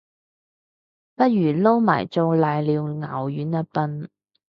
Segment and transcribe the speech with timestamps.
[1.13, 4.09] 不如撈埋做瀨尿牛丸吖笨